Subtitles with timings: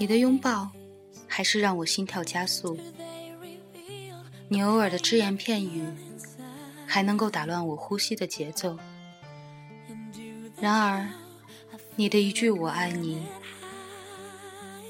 [0.00, 0.70] 你的拥抱，
[1.26, 2.78] 还是让我心跳加速。
[4.48, 5.84] 你偶尔的只言片语，
[6.86, 8.78] 还能够打乱我呼吸的节奏。
[10.60, 11.08] 然而，
[11.96, 13.26] 你的一句“我爱你”，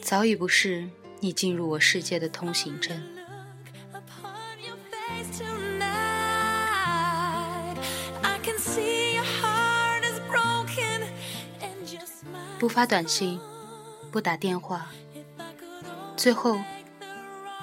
[0.03, 0.89] 早已不是
[1.21, 3.03] 你进入我世界的通行证。
[12.59, 13.41] 不发短信，
[14.11, 14.87] 不打电话，
[16.17, 16.59] 最后，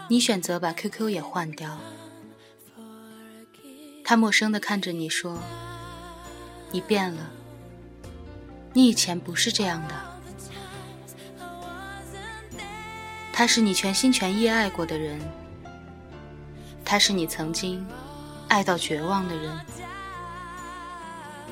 [0.07, 1.77] 你选择把 QQ 也换掉。
[4.03, 5.39] 他陌生的看着你说
[6.71, 7.31] ：“你变了，
[8.73, 9.95] 你以前不是这样的。”
[13.33, 15.19] 他是你全心全意爱过的人，
[16.85, 17.85] 他是你曾经
[18.47, 19.59] 爱到绝望的人，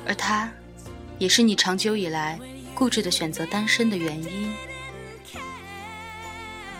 [0.06, 0.48] 而他，
[1.18, 2.38] 也是你长久以来。
[2.74, 4.52] 固执的选择单身的原因，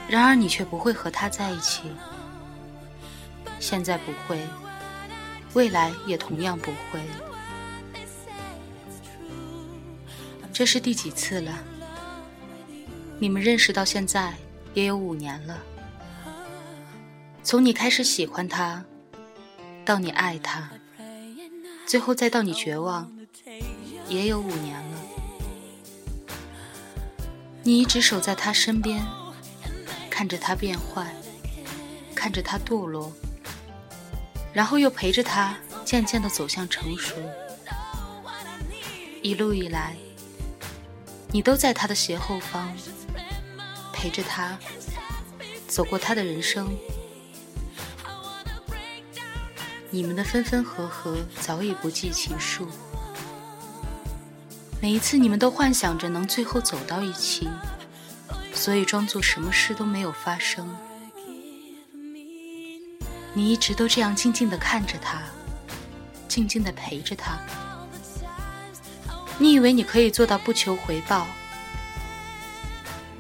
[0.09, 1.83] 然而你却不会和他在一起。
[3.59, 4.39] 现在不会，
[5.55, 7.01] 未来也同样不会。
[10.53, 11.59] 这是第几次了？
[13.19, 14.35] 你们认识到现在
[14.75, 15.59] 也有五年了。
[17.43, 18.85] 从你开始喜欢他，
[19.85, 20.71] 到你爱他，
[21.87, 23.11] 最后再到你绝望，
[24.09, 24.99] 也有五年了。
[27.63, 29.03] 你一直守在他身边，
[30.17, 31.13] 看着他变坏，
[32.15, 33.13] 看着他堕落，
[34.53, 37.17] 然后又陪着他渐渐的走向成熟。
[39.23, 39.97] 一路以来，
[41.33, 42.73] 你都在他的斜后方，
[43.93, 44.57] 陪着他
[45.67, 46.73] 走过他的人生。
[49.91, 52.69] 你们的分分合合早已不计其数。
[54.81, 57.49] 每一次，你们都幻想着能最后走到一起，
[58.65, 60.75] 所以装作什么事都没有发生。
[63.35, 65.21] 你一直都这样静静地看着他，
[66.29, 67.39] 静静的陪着他。
[69.37, 71.27] 你以为你可以做到不求回报？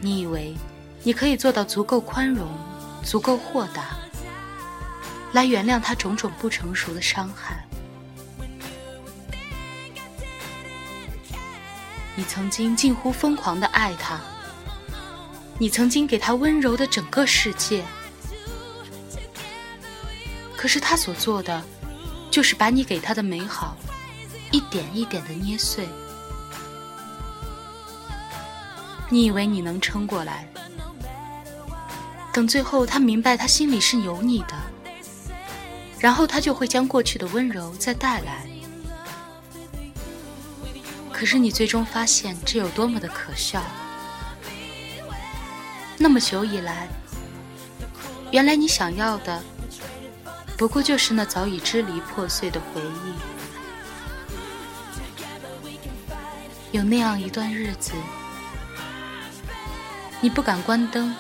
[0.00, 0.56] 你以为
[1.02, 2.48] 你可以做到足够宽容、
[3.04, 3.98] 足够豁达，
[5.34, 7.66] 来原谅他种种不成熟的伤害？
[12.16, 14.18] 你曾经近乎疯狂的爱他，
[15.58, 17.84] 你曾经给他温柔的整个世界，
[20.56, 21.62] 可是他所做的，
[22.30, 23.76] 就是把你给他的美好，
[24.50, 25.88] 一点一点的捏碎。
[29.08, 30.48] 你以为你能撑过来，
[32.32, 34.54] 等最后他明白他心里是有你的，
[36.00, 38.44] 然后他就会将过去的温柔再带来。
[41.12, 43.62] 可是你最终发现这有多么的可笑！
[45.96, 46.88] 那么久以来，
[48.30, 49.42] 原来你想要的，
[50.56, 53.14] 不过就是那早已支离破碎的回忆。
[56.72, 57.92] 有那样一段日子，
[60.20, 61.14] 你不敢关灯，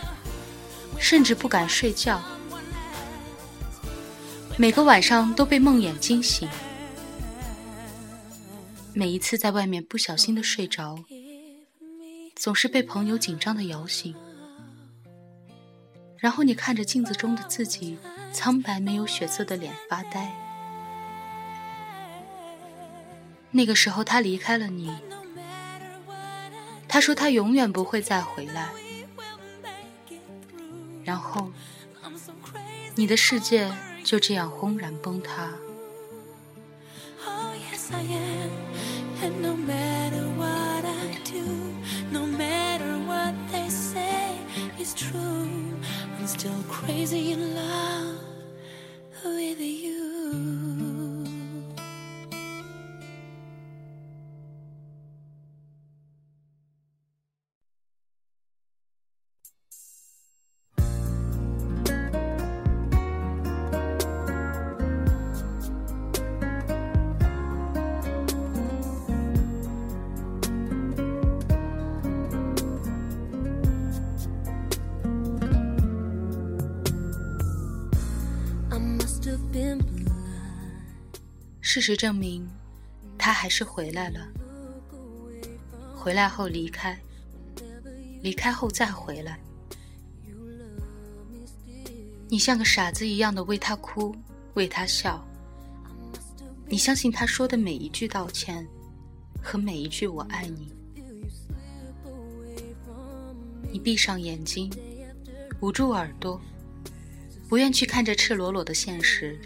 [0.98, 2.20] 甚至不敢睡觉，
[4.56, 6.48] 每个晚上都被梦魇惊醒。
[8.92, 10.98] 每一次在外面不小心的睡着，
[12.34, 14.14] 总是被朋友紧张的摇醒。
[16.24, 17.98] 然后你看着镜子中的自己，
[18.32, 20.32] 苍白没有血色的脸发呆。
[23.50, 24.96] 那个时候他离开了你，
[26.88, 28.70] 他说他永远不会再回来。
[31.04, 31.52] 然后，
[32.94, 33.70] 你的世界
[34.02, 35.50] 就这样轰然崩塌。
[44.76, 45.63] It's true,
[46.24, 48.33] I'm still crazy in love
[81.74, 82.48] 事实证明，
[83.18, 84.28] 他还是回来了。
[85.92, 86.96] 回来后离开，
[88.22, 89.40] 离开后再回来。
[92.28, 94.14] 你像个傻子一样的为他哭，
[94.54, 95.26] 为他笑。
[96.68, 98.64] 你相信他说的每一句道歉，
[99.42, 100.72] 和每一句我爱你。
[103.72, 104.72] 你闭上眼睛，
[105.58, 106.40] 捂住耳朵，
[107.48, 109.36] 不愿去看这赤裸裸的现实。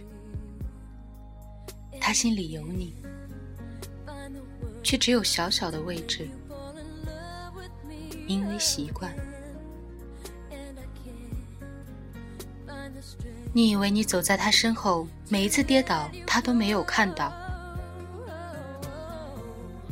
[2.09, 2.95] 他心里有你，
[4.83, 6.27] 却只有小小的位置，
[8.27, 9.15] 因为习惯。
[13.53, 17.31] 你以为你走在他身后，每一次跌倒他都没有看到。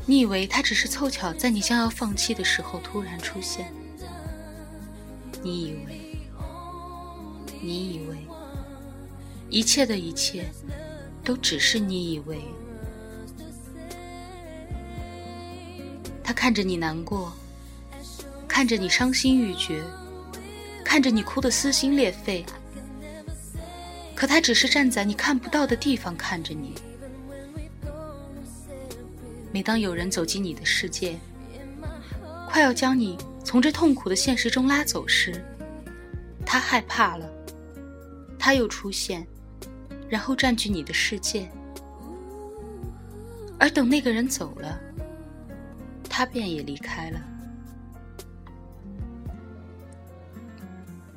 [0.06, 3.70] 你以为他只是凑巧在你将要放弃的时候突然出现。
[5.42, 6.18] 你以为，
[7.60, 8.26] 你以为，
[9.50, 10.50] 一切的一切，
[11.26, 12.40] 都只是你以为。
[16.22, 17.32] 他看着你难过，
[18.46, 19.82] 看着你伤心欲绝，
[20.84, 22.46] 看着你哭得撕心裂肺。
[24.14, 26.74] 可他只是站在你看不到的地方看着你。
[29.52, 31.18] 每当有人走进你的世界，
[32.48, 35.44] 快要将你从这痛苦的现实中拉走时，
[36.46, 37.28] 他害怕了，
[38.38, 39.26] 他又出现，
[40.08, 41.50] 然后占据你的世界。
[43.58, 44.78] 而等那个人走了，
[46.08, 47.20] 他便也离开了。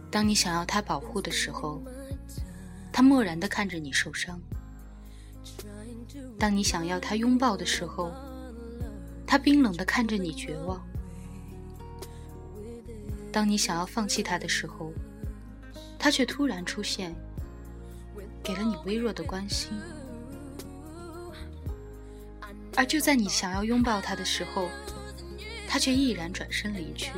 [0.09, 1.83] 当你想要他保护的时候，
[2.91, 4.41] 他漠然的看着你受伤。
[6.39, 8.11] 当你想要他拥抱的时候，
[9.27, 10.81] 他冰冷的看着你绝望。
[13.31, 14.91] 当你想要放弃他的时候，
[15.99, 17.13] 他却突然出现，
[18.49, 19.69] 给了你微弱的关心。
[22.75, 24.67] 而就在你想要拥抱他的时候，
[25.67, 27.11] 他却毅然转身离去。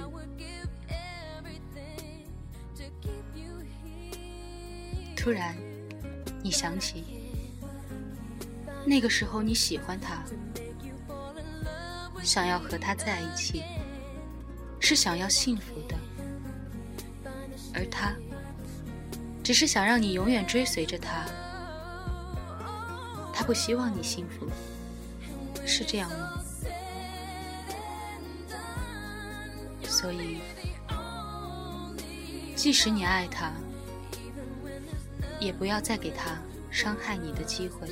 [5.16, 5.56] 突然，
[6.44, 7.06] 你想起
[8.86, 10.26] 那个时候你喜欢他，
[12.22, 13.64] 想要和他在一起，
[14.82, 15.96] 是想要幸福的，
[17.74, 18.14] 而他
[19.44, 21.26] 只是想让你永远追随着他。
[23.34, 24.48] 他不希望你幸福，
[25.66, 26.42] 是这样吗？
[29.88, 30.40] 所以，
[32.56, 33.52] 即使你爱他。
[35.40, 36.38] 也不要再给他
[36.70, 37.88] 伤害你的机会。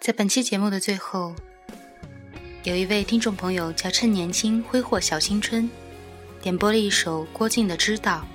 [0.00, 1.34] 在本期节目的最后，
[2.64, 5.68] 有一位听众朋友叫“趁年轻挥霍小青春”，
[6.40, 8.26] 点播了一首郭靖的《知道》。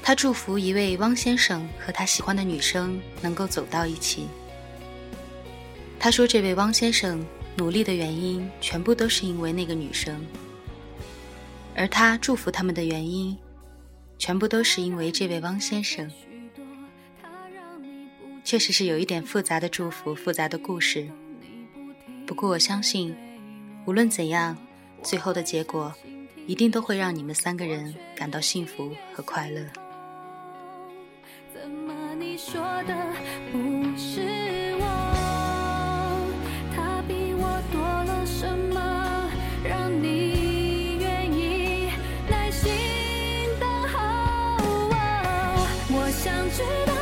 [0.00, 4.28] 他祝福一位汪先生和他喜欢的女生能够走到一起。
[5.98, 7.26] 他说，这位汪先生
[7.56, 10.24] 努力的原因全部都是因为那个女生，
[11.74, 13.36] 而他祝福他们的原因，
[14.18, 16.08] 全部都是因为这位汪先生。
[18.48, 21.06] 确实是有一点复杂的祝福，复杂的故事。
[22.26, 23.14] 不过我相信，
[23.84, 24.56] 无论怎样，
[25.02, 25.92] 最后的结果
[26.46, 29.60] 一定都会让你们三个人感到幸福和快乐。
[31.52, 32.96] 怎么你说的
[33.52, 33.58] 不
[33.98, 34.22] 是
[34.80, 34.86] 我？
[36.74, 39.30] 他比我多了什么，
[39.62, 41.90] 让你愿意
[42.30, 42.70] 耐心
[43.60, 43.98] 等候？
[45.90, 46.97] 我想知道